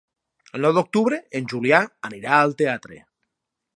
[0.59, 2.99] El nou d'octubre en Julià anirà al teatre.